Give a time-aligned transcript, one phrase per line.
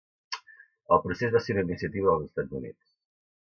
[0.97, 2.83] El procés va ser una iniciativa dels Estats Units.